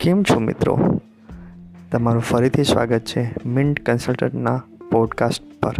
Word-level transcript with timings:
કેમ 0.00 0.22
છો 0.22 0.38
મિત્રો? 0.38 1.00
તમારું 1.92 2.22
ફરીથી 2.22 2.64
સ્વાગત 2.64 3.00
છે 3.00 3.34
મિન્ટ 3.46 3.86
કન્સલ્ટન્ટના 3.86 4.62
પોડકાસ્ટ 4.92 5.42
પર. 5.62 5.74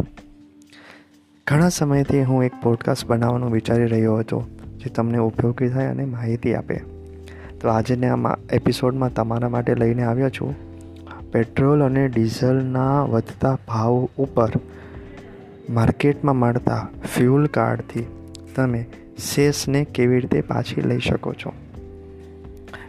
ઘણા 1.47 1.69
સમયથી 1.69 2.23
હું 2.23 2.45
એક 2.45 2.53
પોડકાસ્ટ 2.63 3.07
બનાવવાનું 3.07 3.53
વિચારી 3.53 3.87
રહ્યો 3.87 4.17
હતો, 4.17 4.47
જે 4.77 4.91
તમને 4.91 5.19
ઉપયોગી 5.19 5.69
થાય 5.69 5.87
અને 5.87 6.05
માહિતી 6.05 6.55
આપે. 6.55 6.81
તો 7.61 7.69
આજના 7.69 8.13
આમાં 8.13 8.39
એપિસોડમાં 8.53 9.15
તમારા 9.15 9.49
માટે 9.49 9.75
લઈને 9.75 10.03
આવ્યો 10.03 10.31
છું. 10.31 10.55
પેટ્રોલ 11.33 11.83
અને 11.83 12.09
ડીઝલના 12.09 13.03
વધતા 13.03 13.59
ભાવ 13.69 14.09
ઉપર 14.19 14.49
માર્કેટમાં 15.71 16.37
મળતા 16.37 16.89
ફ્યુલ 17.15 17.47
કાર્ડથી 17.47 18.07
તમે 18.57 18.87
શેષને 19.19 19.85
કેવી 19.85 20.21
રીતે 20.21 20.41
પાછી 20.41 20.81
લઈ 20.81 20.99
શકો 20.99 21.33
છો? 21.33 21.53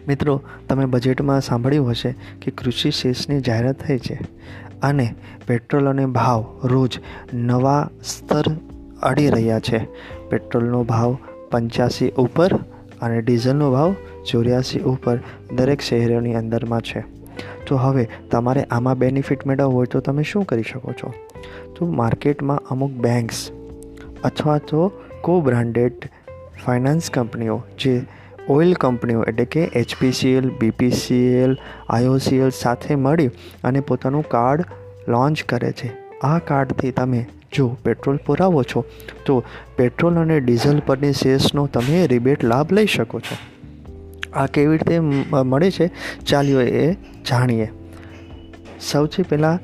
મિત્રો, 0.08 0.42
તમે 0.70 0.86
બજેટમાં 0.86 1.42
સાંભળ્યું 1.42 1.90
હશે 1.90 2.16
કે 2.42 2.52
કૃષિ 2.52 2.92
શેષની 2.92 3.42
જાહેરાત 3.42 3.76
થઈ 3.76 3.98
છે 3.98 4.20
અને 4.82 5.16
પેટ્રોલ 5.48 5.90
અને 5.90 6.06
ભાવ 6.06 6.60
રોજ 6.64 7.00
નવા 7.34 7.90
સ્તર 8.04 8.44
અડી 9.04 9.30
રહ્યા 9.30 9.60
છે. 9.60 9.86
પેટ્રોલનો 10.30 10.84
ભાવ 10.84 11.18
પંચ્યાસી 11.52 12.10
ઉપર 12.10 12.54
અને 13.02 13.22
ડીઝલનો 13.22 13.72
ભાવ 13.72 13.96
ચોર્યાસી 14.32 14.80
ઉપર 14.80 15.20
દરેક 15.56 15.82
શહેરોની 15.82 16.36
અંદરમાં 16.36 16.82
છે. 16.82 17.04
તો 17.68 17.76
હવે 17.76 18.08
તમારે 18.32 18.64
આમાં 18.64 18.98
બેનિફિટ 18.98 19.48
મેળવવો 19.48 19.72
હોય 19.72 19.86
તો 19.86 20.00
તમે 20.00 20.24
શું 20.24 20.46
કરી 20.46 20.64
શકો 20.64 20.92
છો? 20.92 21.14
તો 21.76 21.86
માર્કેટમાં 21.86 22.62
અમુક 22.70 22.92
બેંક્સ 22.92 23.52
અથવા 24.24 24.58
તો 24.58 24.92
કો 25.22 25.42
બ્રાન્ડેડ 25.42 25.92
ફાઇનાન્સ 26.66 27.12
કંપનીઓ 27.12 27.64
જે 27.80 28.06
ઓઇલ 28.50 28.74
કંપનીઓ 28.74 29.24
એટલે 29.24 29.46
કે 29.46 29.64
એચપીસીએલ, 29.64 30.50
બીપીસીએલ 30.50 31.58
આઈઓસીએલ 31.90 32.50
સાથે 32.50 32.96
મળી 32.96 33.28
અને 33.64 33.80
પોતાનું 33.80 34.28
કાર્ડ 34.30 34.66
લોન્ચ 35.08 35.44
કરે 35.44 35.72
છે. 35.72 35.92
આ 36.20 36.40
કાર્ડથી 36.40 36.92
તમે 36.92 37.26
જો 37.54 37.78
પેટ્રોલ 37.84 38.18
પુરાવો 38.18 38.64
છો, 38.64 38.86
તો 39.26 39.44
પેટ્રોલ 39.76 40.16
અને 40.16 40.40
ડીઝલ 40.40 40.82
પરની 40.86 41.12
સેસનો 41.12 41.68
તમે 41.68 42.08
રિબેટ 42.08 42.44
લાભ 42.44 42.74
લઈ 42.74 42.86
શકો 42.86 43.20
છો. 43.20 43.38
આ 44.34 44.46
કેવી 44.46 44.78
રીતે 44.78 45.00
મળે 45.00 45.72
છે? 45.72 45.90
ચાલ્યો 46.26 46.62
એ 46.62 46.94
જાણીએ. 46.94 47.72
સૌથી 48.92 49.24
પહેલાં, 49.24 49.60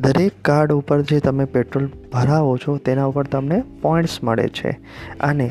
દરેક 0.00 0.32
કાર્ડ 0.42 0.72
ઉપર 0.72 1.02
જે 1.02 1.20
તમે 1.20 1.44
પેટ્રોલ 1.44 1.86
ભરાવો 2.12 2.56
છો, 2.56 2.76
તેના 2.76 3.04
ઉપર 3.04 3.26
તમને 3.26 3.62
પોઈન્ટ્સ 3.82 4.24
મળે 4.24 4.48
છે. 4.48 4.70
અને 5.20 5.50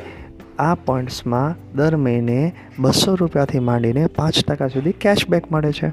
આ 0.60 0.76
પોઈન્ટ્સમાં 0.76 1.76
દર 1.76 1.96
મહિને 1.96 2.56
બસો 2.80 3.16
રૂપિયાથી 3.16 3.60
માંડીને 3.60 4.08
પાંચ 4.08 4.46
ટકા 4.46 4.68
સુધી 4.68 4.92
કેશબેક 4.92 5.52
મળે 5.52 5.72
છે. 5.72 5.90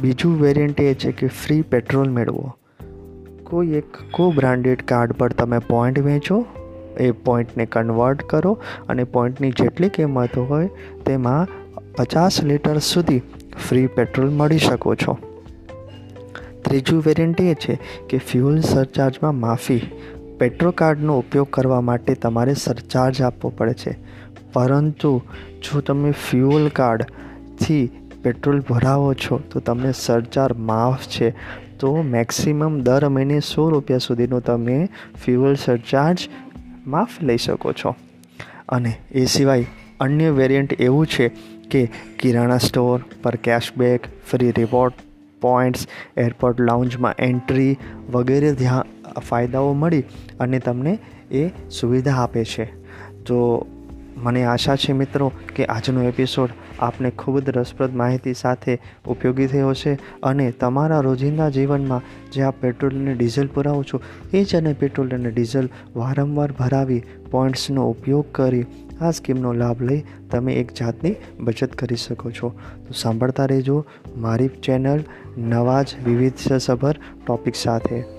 બીજું 0.00 0.40
વેરિયન્ટ 0.40 0.80
એ 0.80 0.94
છે 0.94 1.12
કે 1.12 1.26
ફ્રી 1.26 1.62
પેટ્રોલ 1.62 2.10
મેળવો. 2.10 2.54
કોઈ 3.44 3.68
એક 3.68 3.84
કો 4.10 4.30
બ્રાન્ડેડ 4.30 4.82
કાર્ડ 4.82 5.12
પર 5.12 5.32
તમે 5.32 5.58
પોઈન્ટ 5.58 5.98
વેચો, 5.98 6.46
એ 6.98 7.10
પોઈન્ટને 7.10 7.66
કન્વર્ટ 7.66 8.22
કરો 8.22 8.58
અને 8.88 9.04
પોઈન્ટની 9.04 9.50
જેટલી 9.50 9.88
કિંમત 9.88 10.38
હોય 10.38 10.68
તેમાં 11.06 11.46
પચાસ 11.96 12.42
લીટર 12.42 12.78
સુધી 12.78 13.22
ફ્રી 13.68 13.86
પેટ્રોલ 13.86 14.30
મળી 14.30 14.58
શકો 14.58 14.94
છો. 14.94 15.18
ત્રીજું 16.64 17.02
વેરિયન્ટ 17.06 17.40
એ 17.40 17.54
છે 17.54 17.78
કે 18.08 18.18
ફ્યુઅલ 18.18 18.60
સરચાર્જમાં 18.60 19.34
માફી. 19.34 19.90
પેટ્રો 20.38 20.70
કાર્ડનો 20.70 21.18
ઉપયોગ 21.18 21.50
કરવા 21.50 21.80
માટે 21.80 22.14
તમારે 22.14 22.54
સરચાર્જ 22.54 23.22
આપવો 23.22 23.52
પડે 23.56 23.72
છે. 23.72 23.96
પરંતુ 24.52 25.22
જો 25.62 25.80
તમે 25.80 26.10
ફ્યુઅલ 26.10 26.68
કાર્ડથી 26.68 27.90
પેટ્રોલ 28.22 28.60
ભરાવો 28.60 29.14
છો, 29.14 29.40
તો 29.50 29.60
તમને 29.60 29.92
સરચાર્જ 29.92 30.56
માફ 30.56 31.06
છે. 31.08 31.34
તો 31.78 32.02
મેક્સિમમ 32.02 32.80
દર 32.80 33.08
મહિને 33.08 33.40
સો 33.40 33.70
રૂપિયા 33.70 33.98
સુધીનો 33.98 34.40
તમે 34.40 34.88
ફ્યુઅલ 35.24 35.54
સરચાર્જ 35.54 36.28
માફ 36.86 37.08
લઈ 37.22 37.36
શકો 37.36 37.72
છો. 37.72 37.94
અને 38.68 38.94
એ 39.12 39.24
સિવાય 39.24 39.66
અન્ય 40.00 40.30
વેરિયન્ટ 40.30 40.80
એવું 40.80 41.06
છે 41.06 41.28
કે 41.70 41.90
કિરાણા 42.18 42.58
સ્ટોર 42.58 43.00
પર 43.22 43.36
cashback, 43.36 44.00
free 44.30 44.50
reward 44.50 44.92
points 45.40 45.88
airport 46.16 46.60
લાઉન્જમાં 46.60 47.14
entry 47.18 47.76
વગેરે 48.10 48.52
ધ્યાન 48.52 49.10
ફાયદાઓ 49.20 49.72
મળી 49.72 50.04
અને 50.40 50.58
તમને 50.58 50.98
એ 51.30 51.48
સુવિધા 51.70 52.12
આપે 52.12 52.44
છે. 52.44 52.64
તો 53.22 53.66
મને 54.16 54.44
આશા 54.44 54.76
છે 54.76 54.92
મિત્રો 54.92 55.32
કે 55.56 55.64
આજનો 55.64 56.02
એપિસોડ 56.02 56.50
આપને 56.80 57.10
ખૂબ 57.10 57.38
જ 57.38 57.50
રસપ્રદ 57.50 57.94
માહિતી 57.94 58.34
સાથે 58.34 58.78
ઉપયોગી 59.06 59.46
થયો 59.46 59.74
છે 59.74 59.94
અને 60.22 60.50
તમારા 60.50 61.00
રોજિંદા 61.00 61.48
જીવનમાં 61.48 62.00
જે 62.32 62.42
આપ 62.42 62.54
પેટ્રોલ 62.60 62.94
અને 62.94 63.14
ડીઝલ 63.14 63.46
પુરાવો 63.46 63.82
છો, 63.82 64.00
એ 64.32 64.44
જ 64.44 64.56
અને 64.56 64.72
પેટ્રોલ 64.72 65.10
અને 65.10 65.30
ડીઝલ 65.30 65.68
વારંવાર 65.96 66.52
ભરાવી 66.52 67.02
પોઈન્ટ્સનો 67.30 67.90
ઉપયોગ 67.90 68.24
કરી 68.32 68.64
આ 69.00 69.10
સ્કીમનો 69.10 69.52
લાભ 69.52 69.82
લઈ 69.82 70.04
તમે 70.30 70.54
એક 70.54 70.72
જાતની 70.72 71.14
બચત 71.40 71.72
કરી 71.72 71.96
શકો 71.96 72.30
છો. 72.30 72.48
તો 72.86 72.92
સાંભળતા 72.92 73.44
રહેજો. 73.44 73.84
મારી 74.16 74.48
ચેનલ 74.48 75.04
નવા 75.38 75.82
જ 75.82 75.86
વિવિધસભર 76.04 76.96
ટોપિક 77.26 77.54
સાથે. 77.54 78.15